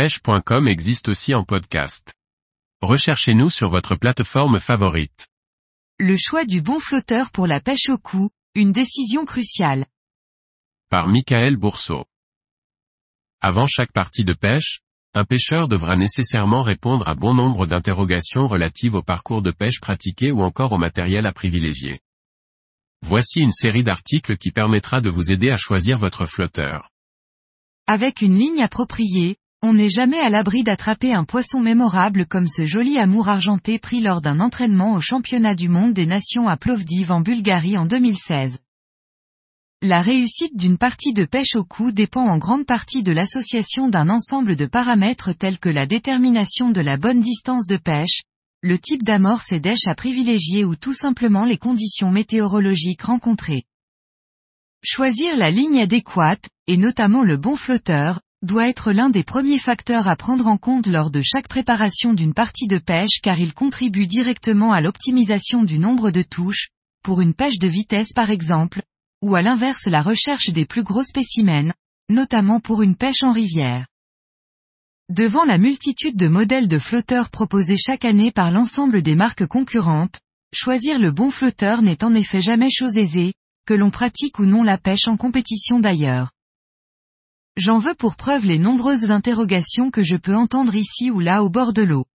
pêche.com 0.00 0.66
existe 0.66 1.10
aussi 1.10 1.34
en 1.34 1.44
podcast. 1.44 2.14
Recherchez-nous 2.80 3.50
sur 3.50 3.68
votre 3.68 3.96
plateforme 3.96 4.58
favorite. 4.58 5.28
Le 5.98 6.16
choix 6.16 6.46
du 6.46 6.62
bon 6.62 6.78
flotteur 6.78 7.30
pour 7.30 7.46
la 7.46 7.60
pêche 7.60 7.90
au 7.90 7.98
cou, 7.98 8.30
une 8.54 8.72
décision 8.72 9.26
cruciale. 9.26 9.84
Par 10.88 11.06
Michael 11.06 11.58
Bourseau. 11.58 12.06
Avant 13.42 13.66
chaque 13.66 13.92
partie 13.92 14.24
de 14.24 14.32
pêche, 14.32 14.80
un 15.12 15.26
pêcheur 15.26 15.68
devra 15.68 15.96
nécessairement 15.96 16.62
répondre 16.62 17.06
à 17.06 17.14
bon 17.14 17.34
nombre 17.34 17.66
d'interrogations 17.66 18.48
relatives 18.48 18.94
au 18.94 19.02
parcours 19.02 19.42
de 19.42 19.50
pêche 19.50 19.80
pratiqué 19.82 20.32
ou 20.32 20.40
encore 20.40 20.72
au 20.72 20.78
matériel 20.78 21.26
à 21.26 21.32
privilégier. 21.34 22.00
Voici 23.02 23.40
une 23.40 23.52
série 23.52 23.84
d'articles 23.84 24.38
qui 24.38 24.50
permettra 24.50 25.02
de 25.02 25.10
vous 25.10 25.30
aider 25.30 25.50
à 25.50 25.58
choisir 25.58 25.98
votre 25.98 26.24
flotteur. 26.24 26.88
Avec 27.86 28.22
une 28.22 28.38
ligne 28.38 28.62
appropriée, 28.62 29.36
on 29.62 29.74
n'est 29.74 29.90
jamais 29.90 30.18
à 30.18 30.30
l'abri 30.30 30.62
d'attraper 30.62 31.12
un 31.12 31.24
poisson 31.24 31.60
mémorable 31.60 32.24
comme 32.24 32.48
ce 32.48 32.64
joli 32.64 32.98
amour 32.98 33.28
argenté 33.28 33.78
pris 33.78 34.00
lors 34.00 34.22
d'un 34.22 34.40
entraînement 34.40 34.94
au 34.94 35.00
championnat 35.00 35.54
du 35.54 35.68
monde 35.68 35.92
des 35.92 36.06
nations 36.06 36.48
à 36.48 36.56
Plovdiv 36.56 37.12
en 37.12 37.20
Bulgarie 37.20 37.76
en 37.76 37.84
2016. 37.84 38.58
La 39.82 40.00
réussite 40.00 40.56
d'une 40.56 40.78
partie 40.78 41.12
de 41.12 41.24
pêche 41.24 41.56
au 41.56 41.64
cou 41.64 41.92
dépend 41.92 42.26
en 42.26 42.38
grande 42.38 42.64
partie 42.64 43.02
de 43.02 43.12
l'association 43.12 43.88
d'un 43.88 44.08
ensemble 44.08 44.56
de 44.56 44.66
paramètres 44.66 45.32
tels 45.32 45.58
que 45.58 45.68
la 45.68 45.86
détermination 45.86 46.70
de 46.70 46.80
la 46.80 46.96
bonne 46.96 47.20
distance 47.20 47.66
de 47.66 47.76
pêche, 47.76 48.22
le 48.62 48.78
type 48.78 49.02
d'amorce 49.02 49.52
et 49.52 49.60
d'èche 49.60 49.86
à 49.86 49.94
privilégier 49.94 50.64
ou 50.64 50.74
tout 50.74 50.94
simplement 50.94 51.44
les 51.44 51.58
conditions 51.58 52.10
météorologiques 52.10 53.02
rencontrées. 53.02 53.64
Choisir 54.82 55.36
la 55.36 55.50
ligne 55.50 55.80
adéquate, 55.80 56.48
et 56.66 56.78
notamment 56.78 57.22
le 57.22 57.36
bon 57.36 57.56
flotteur, 57.56 58.20
doit 58.42 58.68
être 58.68 58.92
l'un 58.92 59.10
des 59.10 59.22
premiers 59.22 59.58
facteurs 59.58 60.08
à 60.08 60.16
prendre 60.16 60.46
en 60.46 60.56
compte 60.56 60.86
lors 60.86 61.10
de 61.10 61.20
chaque 61.20 61.48
préparation 61.48 62.14
d'une 62.14 62.32
partie 62.32 62.66
de 62.66 62.78
pêche 62.78 63.20
car 63.22 63.38
il 63.38 63.52
contribue 63.52 64.06
directement 64.06 64.72
à 64.72 64.80
l'optimisation 64.80 65.62
du 65.62 65.78
nombre 65.78 66.10
de 66.10 66.22
touches, 66.22 66.68
pour 67.02 67.20
une 67.20 67.34
pêche 67.34 67.58
de 67.58 67.68
vitesse 67.68 68.12
par 68.14 68.30
exemple, 68.30 68.82
ou 69.22 69.34
à 69.34 69.42
l'inverse 69.42 69.86
la 69.86 70.02
recherche 70.02 70.50
des 70.50 70.64
plus 70.64 70.82
gros 70.82 71.02
spécimens, 71.02 71.74
notamment 72.08 72.60
pour 72.60 72.82
une 72.82 72.96
pêche 72.96 73.22
en 73.22 73.32
rivière. 73.32 73.86
Devant 75.10 75.44
la 75.44 75.58
multitude 75.58 76.16
de 76.16 76.28
modèles 76.28 76.68
de 76.68 76.78
flotteurs 76.78 77.30
proposés 77.30 77.76
chaque 77.76 78.04
année 78.04 78.30
par 78.30 78.50
l'ensemble 78.50 79.02
des 79.02 79.16
marques 79.16 79.46
concurrentes, 79.46 80.20
choisir 80.54 80.98
le 80.98 81.10
bon 81.10 81.30
flotteur 81.30 81.82
n'est 81.82 82.04
en 82.04 82.14
effet 82.14 82.40
jamais 82.40 82.70
chose 82.70 82.96
aisée, 82.96 83.34
que 83.66 83.74
l'on 83.74 83.90
pratique 83.90 84.38
ou 84.38 84.46
non 84.46 84.62
la 84.62 84.78
pêche 84.78 85.08
en 85.08 85.16
compétition 85.16 85.80
d'ailleurs. 85.80 86.30
J'en 87.56 87.78
veux 87.78 87.94
pour 87.94 88.16
preuve 88.16 88.46
les 88.46 88.58
nombreuses 88.58 89.10
interrogations 89.10 89.90
que 89.90 90.02
je 90.02 90.16
peux 90.16 90.34
entendre 90.34 90.74
ici 90.74 91.10
ou 91.10 91.20
là 91.20 91.42
au 91.42 91.50
bord 91.50 91.72
de 91.72 91.82
l'eau. 91.82 92.06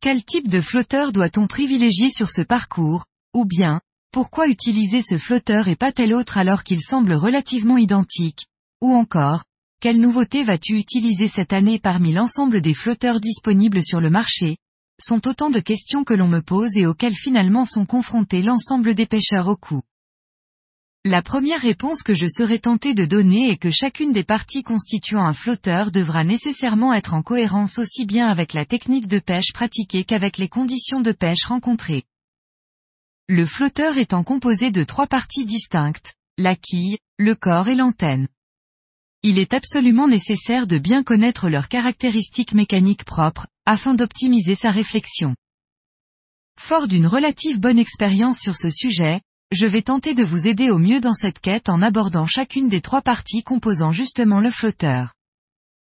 Quel 0.00 0.24
type 0.24 0.48
de 0.48 0.60
flotteur 0.60 1.12
doit-on 1.12 1.46
privilégier 1.46 2.10
sur 2.10 2.30
ce 2.30 2.42
parcours, 2.42 3.04
ou 3.34 3.44
bien, 3.44 3.80
pourquoi 4.12 4.48
utiliser 4.48 5.02
ce 5.02 5.18
flotteur 5.18 5.68
et 5.68 5.76
pas 5.76 5.92
tel 5.92 6.14
autre 6.14 6.38
alors 6.38 6.62
qu'il 6.62 6.80
semble 6.80 7.14
relativement 7.14 7.78
identique, 7.78 8.46
ou 8.80 8.92
encore, 8.92 9.44
quelle 9.80 10.00
nouveauté 10.00 10.44
vas-tu 10.44 10.78
utiliser 10.78 11.28
cette 11.28 11.52
année 11.52 11.78
parmi 11.78 12.12
l'ensemble 12.12 12.62
des 12.62 12.74
flotteurs 12.74 13.20
disponibles 13.20 13.82
sur 13.82 14.00
le 14.00 14.08
marché? 14.08 14.56
Sont 14.98 15.26
autant 15.26 15.50
de 15.50 15.60
questions 15.60 16.04
que 16.04 16.14
l'on 16.14 16.28
me 16.28 16.40
pose 16.40 16.76
et 16.76 16.86
auxquelles 16.86 17.16
finalement 17.16 17.64
sont 17.64 17.84
confrontés 17.84 18.40
l'ensemble 18.40 18.94
des 18.94 19.06
pêcheurs 19.06 19.48
au 19.48 19.56
coup. 19.56 19.82
La 21.04 21.20
première 21.20 21.60
réponse 21.60 22.02
que 22.02 22.14
je 22.14 22.26
serais 22.26 22.58
tenté 22.58 22.94
de 22.94 23.04
donner 23.04 23.50
est 23.50 23.58
que 23.58 23.70
chacune 23.70 24.12
des 24.12 24.24
parties 24.24 24.62
constituant 24.62 25.24
un 25.24 25.34
flotteur 25.34 25.90
devra 25.90 26.24
nécessairement 26.24 26.94
être 26.94 27.12
en 27.12 27.22
cohérence 27.22 27.78
aussi 27.78 28.06
bien 28.06 28.26
avec 28.26 28.54
la 28.54 28.64
technique 28.64 29.06
de 29.06 29.18
pêche 29.18 29.52
pratiquée 29.52 30.04
qu'avec 30.04 30.38
les 30.38 30.48
conditions 30.48 31.02
de 31.02 31.12
pêche 31.12 31.44
rencontrées. 31.44 32.04
Le 33.28 33.44
flotteur 33.44 33.98
étant 33.98 34.24
composé 34.24 34.70
de 34.70 34.82
trois 34.82 35.06
parties 35.06 35.44
distinctes, 35.44 36.14
la 36.38 36.56
quille, 36.56 36.98
le 37.18 37.34
corps 37.34 37.68
et 37.68 37.74
l'antenne 37.74 38.28
il 39.26 39.38
est 39.38 39.54
absolument 39.54 40.06
nécessaire 40.06 40.66
de 40.66 40.76
bien 40.76 41.02
connaître 41.02 41.48
leurs 41.48 41.68
caractéristiques 41.68 42.52
mécaniques 42.52 43.04
propres, 43.04 43.46
afin 43.64 43.94
d'optimiser 43.94 44.54
sa 44.54 44.70
réflexion. 44.70 45.34
Fort 46.60 46.88
d'une 46.88 47.06
relative 47.06 47.58
bonne 47.58 47.78
expérience 47.78 48.38
sur 48.38 48.54
ce 48.54 48.68
sujet, 48.68 49.22
je 49.50 49.66
vais 49.66 49.82
tenter 49.82 50.14
de 50.14 50.24
vous 50.24 50.48
aider 50.48 50.70
au 50.70 50.78
mieux 50.78 51.00
dans 51.00 51.14
cette 51.14 51.38
quête 51.38 51.68
en 51.68 51.82
abordant 51.82 52.26
chacune 52.26 52.68
des 52.68 52.80
trois 52.80 53.02
parties 53.02 53.42
composant 53.42 53.92
justement 53.92 54.40
le 54.40 54.50
flotteur. 54.50 55.14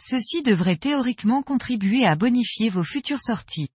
Ceci 0.00 0.42
devrait 0.42 0.76
théoriquement 0.76 1.42
contribuer 1.42 2.04
à 2.04 2.14
bonifier 2.14 2.68
vos 2.68 2.84
futures 2.84 3.22
sorties. 3.22 3.70